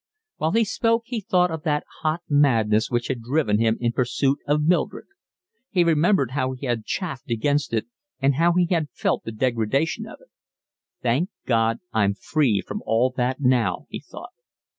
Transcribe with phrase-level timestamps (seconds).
[0.37, 4.39] While he spoke he thought of that hot madness which had driven him in pursuit
[4.47, 5.05] of Mildred.
[5.69, 7.85] He remembered how he had chafed against it
[8.19, 10.29] and how he had felt the degradation of it.
[11.03, 14.33] "Thank God, I'm free from all that now," he thought.